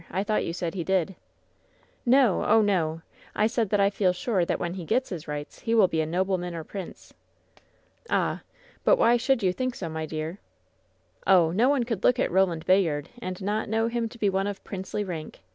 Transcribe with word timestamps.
I 0.09 0.23
thought 0.23 0.43
you 0.43 0.51
said 0.51 0.73
he 0.73 0.83
did." 0.83 1.13
"l!^o; 2.07 2.43
oh, 2.47 2.63
no! 2.63 3.03
I 3.35 3.45
said 3.45 3.69
that 3.69 3.79
I 3.79 3.91
feel 3.91 4.13
sure 4.13 4.43
that 4.45 4.57
when 4.57 4.73
he 4.73 4.83
gets 4.83 5.09
his 5.09 5.27
rights, 5.27 5.59
he 5.59 5.75
will 5.75 5.87
be 5.87 6.01
a 6.01 6.07
nobleman 6.07 6.55
or 6.55 6.61
a 6.61 6.65
prince!" 6.65 7.13
"Ah! 8.09 8.41
but 8.83 8.97
why 8.97 9.15
should 9.17 9.43
you 9.43 9.53
think 9.53 9.75
so, 9.75 9.89
my 9.89 10.07
dear!" 10.07 10.39
"Oh! 11.27 11.51
no 11.51 11.69
one 11.69 11.83
could 11.83 12.03
look 12.03 12.17
at 12.17 12.31
Eoland 12.31 12.65
Bayard 12.65 13.09
and 13.21 13.39
not 13.43 13.69
know 13.69 13.87
him 13.89 14.09
to 14.09 14.17
be 14.17 14.27
one 14.27 14.47
of 14.47 14.63
princely 14.63 15.03
rank 15.03 15.37